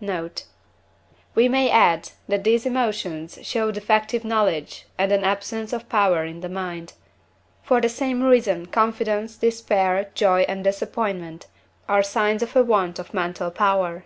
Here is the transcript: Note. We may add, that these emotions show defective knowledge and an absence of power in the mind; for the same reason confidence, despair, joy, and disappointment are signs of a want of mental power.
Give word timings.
Note. 0.00 0.44
We 1.34 1.50
may 1.50 1.68
add, 1.68 2.12
that 2.26 2.44
these 2.44 2.64
emotions 2.64 3.38
show 3.42 3.70
defective 3.70 4.24
knowledge 4.24 4.86
and 4.96 5.12
an 5.12 5.22
absence 5.22 5.70
of 5.74 5.86
power 5.90 6.24
in 6.24 6.40
the 6.40 6.48
mind; 6.48 6.94
for 7.62 7.78
the 7.78 7.90
same 7.90 8.22
reason 8.22 8.64
confidence, 8.64 9.36
despair, 9.36 10.10
joy, 10.14 10.46
and 10.48 10.64
disappointment 10.64 11.46
are 11.90 12.02
signs 12.02 12.42
of 12.42 12.56
a 12.56 12.62
want 12.64 12.98
of 12.98 13.12
mental 13.12 13.50
power. 13.50 14.04